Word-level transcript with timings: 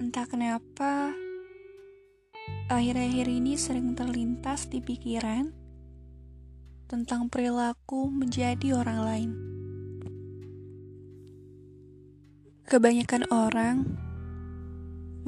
Entah 0.00 0.24
kenapa, 0.24 1.12
akhir-akhir 2.72 3.28
ini 3.28 3.52
sering 3.60 3.92
terlintas 3.92 4.64
di 4.72 4.80
pikiran 4.80 5.52
tentang 6.88 7.28
perilaku 7.28 8.08
menjadi 8.08 8.80
orang 8.80 9.00
lain. 9.04 9.30
Kebanyakan 12.64 13.28
orang 13.28 13.76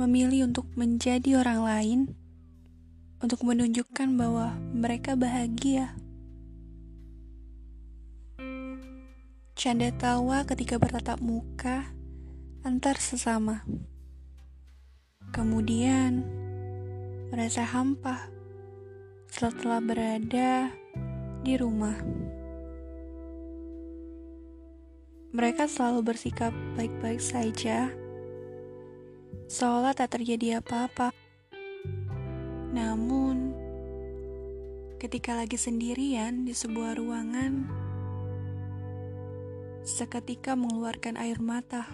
memilih 0.01 0.49
untuk 0.49 0.65
menjadi 0.73 1.45
orang 1.45 1.61
lain 1.61 2.01
untuk 3.21 3.45
menunjukkan 3.45 4.09
bahwa 4.17 4.57
mereka 4.73 5.21
bahagia. 5.21 5.93
Canda 9.53 9.93
tawa 9.93 10.49
ketika 10.49 10.81
bertatap 10.81 11.21
muka 11.21 11.93
antar 12.65 12.97
sesama. 12.97 13.69
Kemudian, 15.33 16.29
merasa 17.33 17.65
hampa 17.65 18.29
setelah 19.33 19.81
berada 19.81 20.69
di 21.41 21.57
rumah. 21.57 21.97
Mereka 25.33 25.65
selalu 25.73 26.13
bersikap 26.13 26.53
baik-baik 26.77 27.17
saja, 27.17 27.89
seolah 29.49 29.97
tak 29.97 30.21
terjadi 30.21 30.61
apa-apa. 30.61 31.17
Namun, 32.77 33.57
ketika 35.01 35.33
lagi 35.33 35.57
sendirian 35.57 36.45
di 36.45 36.53
sebuah 36.53 37.01
ruangan, 37.01 37.73
seketika 39.81 40.53
mengeluarkan 40.53 41.17
air 41.17 41.41
mata. 41.41 41.89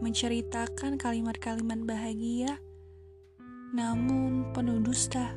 Menceritakan 0.00 0.96
kalimat-kalimat 0.96 1.84
bahagia, 1.84 2.56
namun 3.76 4.48
penuh 4.56 4.80
dusta. 4.80 5.36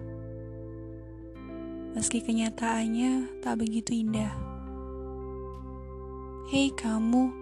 Meski 1.92 2.24
kenyataannya 2.24 3.44
tak 3.44 3.60
begitu 3.60 3.92
indah. 3.92 4.32
Hei 6.48 6.72
kamu 6.72 7.36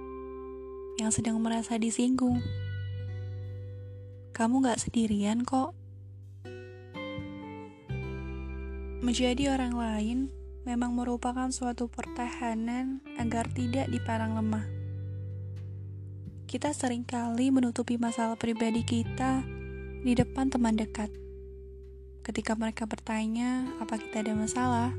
yang 0.98 1.14
sedang 1.14 1.38
merasa 1.38 1.78
disinggung. 1.78 2.42
Kamu 4.34 4.66
gak 4.66 4.82
sendirian 4.82 5.46
kok. 5.46 5.78
Menjadi 9.06 9.54
orang 9.54 9.78
lain 9.78 10.20
memang 10.66 10.98
merupakan 10.98 11.54
suatu 11.54 11.86
pertahanan 11.86 13.06
agar 13.22 13.46
tidak 13.54 13.94
dipandang 13.94 14.42
lemah. 14.42 14.81
Kita 16.52 16.76
sering 16.76 17.08
kali 17.08 17.48
menutupi 17.48 17.96
masalah 17.96 18.36
pribadi 18.36 18.84
kita 18.84 19.40
di 20.04 20.12
depan 20.12 20.52
teman 20.52 20.76
dekat. 20.76 21.08
Ketika 22.28 22.60
mereka 22.60 22.84
bertanya 22.84 23.72
apa 23.80 23.96
kita 23.96 24.20
ada 24.20 24.36
masalah, 24.36 24.92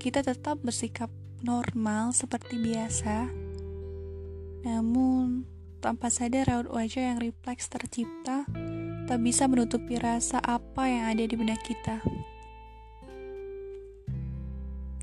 kita 0.00 0.24
tetap 0.24 0.56
bersikap 0.64 1.12
normal 1.44 2.16
seperti 2.16 2.56
biasa. 2.64 3.28
Namun, 4.64 5.44
tanpa 5.84 6.08
sadar 6.08 6.48
raut 6.48 6.72
wajah 6.72 7.12
yang 7.12 7.20
refleks 7.20 7.68
tercipta 7.68 8.48
tak 9.04 9.20
bisa 9.20 9.44
menutupi 9.44 10.00
rasa 10.00 10.40
apa 10.40 10.88
yang 10.88 11.12
ada 11.12 11.28
di 11.28 11.36
benak 11.36 11.60
kita. 11.60 12.00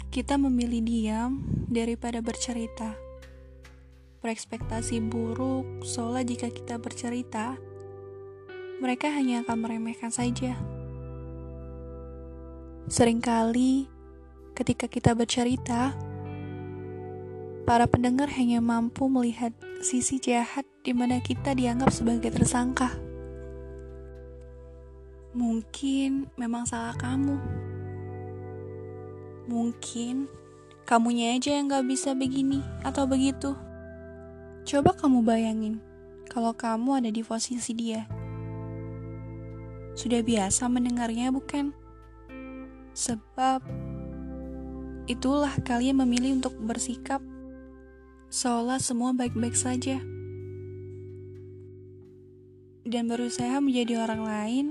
Kita 0.09 0.41
memilih 0.41 0.81
diam 0.81 1.45
daripada 1.69 2.17
bercerita. 2.17 3.06
Berekspektasi 4.19 5.01
buruk 5.03 5.85
seolah 5.85 6.25
jika 6.25 6.50
kita 6.50 6.81
bercerita, 6.81 7.57
mereka 8.81 9.13
hanya 9.13 9.45
akan 9.45 9.57
meremehkan 9.61 10.09
saja. 10.09 10.57
Seringkali, 12.88 13.85
ketika 14.57 14.89
kita 14.89 15.13
bercerita, 15.13 15.94
para 17.67 17.85
pendengar 17.85 18.31
hanya 18.33 18.63
mampu 18.63 19.11
melihat 19.11 19.51
sisi 19.83 20.17
jahat 20.17 20.63
di 20.81 20.95
mana 20.95 21.19
kita 21.19 21.53
dianggap 21.53 21.91
sebagai 21.91 22.31
tersangka. 22.31 22.95
Mungkin 25.38 26.34
memang 26.39 26.66
salah 26.66 26.97
kamu 26.97 27.38
Mungkin 29.47 30.28
kamunya 30.84 31.31
aja 31.39 31.55
yang 31.55 31.72
gak 31.72 31.88
bisa 31.88 32.11
begini 32.11 32.59
atau 32.84 33.07
begitu. 33.07 33.55
Coba 34.67 34.91
kamu 34.91 35.23
bayangin 35.23 35.79
kalau 36.28 36.51
kamu 36.51 37.00
ada 37.00 37.07
di 37.07 37.23
posisi 37.23 37.72
dia. 37.72 38.03
Sudah 39.95 40.19
biasa 40.19 40.67
mendengarnya 40.67 41.31
bukan? 41.31 41.72
Sebab 42.91 43.63
itulah 45.07 45.55
kalian 45.63 46.03
memilih 46.03 46.44
untuk 46.44 46.59
bersikap 46.59 47.23
seolah 48.28 48.75
semua 48.83 49.16
baik-baik 49.16 49.55
saja. 49.55 50.03
Dan 52.84 53.07
berusaha 53.07 53.63
menjadi 53.63 54.03
orang 54.03 54.28
lain 54.28 54.66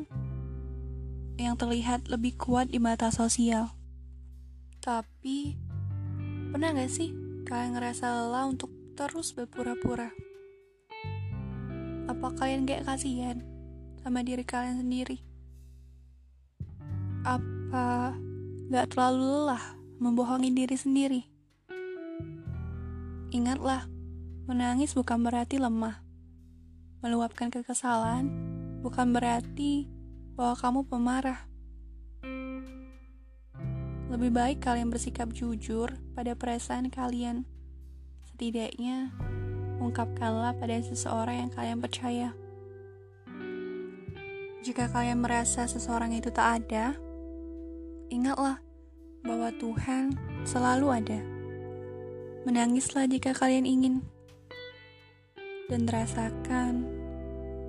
yang 1.40 1.56
terlihat 1.56 2.12
lebih 2.12 2.36
kuat 2.36 2.68
di 2.68 2.76
mata 2.76 3.08
sosial. 3.08 3.72
Tapi, 4.84 5.56
pernah 6.52 6.76
gak 6.76 6.92
sih 6.92 7.16
kalian 7.48 7.80
ngerasa 7.80 8.12
lelah 8.12 8.44
untuk 8.44 8.75
terus 8.96 9.36
berpura-pura? 9.36 10.08
Apa 12.08 12.32
kalian 12.32 12.64
gak 12.64 12.88
kasihan 12.88 13.44
sama 14.00 14.24
diri 14.24 14.40
kalian 14.40 14.80
sendiri? 14.80 15.20
Apa 17.28 18.16
gak 18.72 18.96
terlalu 18.96 19.20
lelah 19.20 19.76
membohongi 20.00 20.48
diri 20.48 20.76
sendiri? 20.80 21.22
Ingatlah, 23.36 23.84
menangis 24.48 24.96
bukan 24.96 25.20
berarti 25.20 25.60
lemah. 25.60 26.00
Meluapkan 27.04 27.52
kekesalan 27.52 28.32
bukan 28.80 29.12
berarti 29.12 29.92
bahwa 30.40 30.56
kamu 30.56 30.80
pemarah. 30.88 31.40
Lebih 34.08 34.32
baik 34.32 34.64
kalian 34.64 34.88
bersikap 34.88 35.28
jujur 35.36 35.92
pada 36.16 36.32
perasaan 36.32 36.88
kalian. 36.88 37.44
Setidaknya, 38.36 39.16
ungkapkanlah 39.80 40.60
pada 40.60 40.76
seseorang 40.84 41.48
yang 41.48 41.50
kalian 41.56 41.80
percaya. 41.80 42.36
Jika 44.60 44.92
kalian 44.92 45.24
merasa 45.24 45.64
seseorang 45.64 46.12
itu 46.12 46.28
tak 46.28 46.60
ada, 46.60 46.92
ingatlah 48.12 48.60
bahwa 49.24 49.48
Tuhan 49.56 50.12
selalu 50.44 50.86
ada. 51.00 51.16
Menangislah 52.44 53.08
jika 53.08 53.32
kalian 53.32 53.64
ingin, 53.64 54.04
dan 55.72 55.88
rasakan 55.88 56.84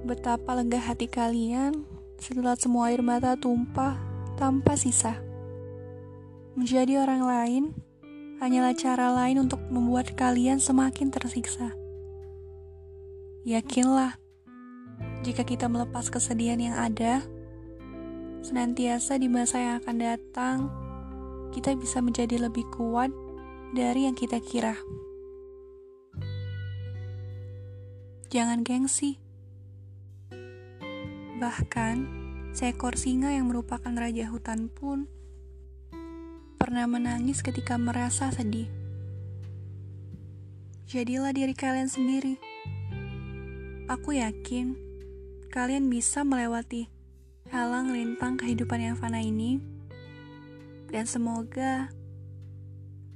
betapa 0.03 0.51
lega 0.51 0.83
hati 0.83 1.07
kalian 1.07 1.87
setelah 2.19 2.59
semua 2.59 2.91
air 2.91 2.99
mata 2.99 3.39
tumpah 3.39 3.95
tanpa 4.35 4.75
sisa. 4.75 5.15
Menjadi 6.59 6.99
orang 7.07 7.23
lain 7.23 7.86
hanyalah 8.37 8.77
cara 8.77 9.09
lain 9.13 9.49
untuk 9.49 9.61
membuat 9.73 10.13
kalian 10.13 10.61
semakin 10.61 11.09
tersiksa. 11.09 11.73
Yakinlah, 13.47 14.21
jika 15.25 15.41
kita 15.41 15.65
melepas 15.65 16.13
kesedihan 16.13 16.61
yang 16.61 16.77
ada, 16.77 17.25
senantiasa 18.45 19.17
di 19.17 19.25
masa 19.25 19.57
yang 19.57 19.75
akan 19.81 19.97
datang, 19.97 20.57
kita 21.49 21.73
bisa 21.73 21.97
menjadi 22.03 22.37
lebih 22.45 22.67
kuat 22.69 23.09
dari 23.73 24.05
yang 24.05 24.13
kita 24.13 24.37
kira. 24.37 24.77
Jangan 28.29 28.61
gengsi. 28.61 29.17
Bahkan, 31.41 31.95
seekor 32.53 32.99
singa 32.99 33.33
yang 33.33 33.49
merupakan 33.49 33.93
raja 33.95 34.29
hutan 34.29 34.69
pun 34.69 35.09
pernah 36.57 36.89
menangis 36.89 37.45
ketika 37.45 37.77
merasa 37.77 38.33
sedih. 38.33 38.65
Jadilah 40.89 41.29
diri 41.31 41.53
kalian 41.53 41.87
sendiri. 41.87 42.41
Aku 43.87 44.17
yakin 44.17 44.75
kalian 45.53 45.87
bisa 45.87 46.25
melewati 46.27 46.89
halang 47.53 47.93
rintang 47.93 48.35
kehidupan 48.35 48.83
yang 48.83 48.95
fana 48.99 49.23
ini, 49.23 49.63
dan 50.91 51.07
semoga 51.07 51.87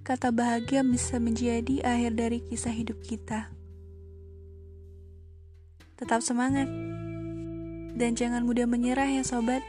kata 0.07 0.31
bahagia 0.31 0.85
bisa 0.87 1.19
menjadi 1.19 1.83
akhir 1.83 2.15
dari 2.15 2.39
kisah 2.39 2.71
hidup 2.71 3.03
kita. 3.03 3.51
Tetap 5.99 6.23
semangat, 6.23 6.71
dan 7.99 8.15
jangan 8.15 8.47
mudah 8.47 8.65
menyerah 8.69 9.11
ya, 9.11 9.27
sobat. 9.27 9.59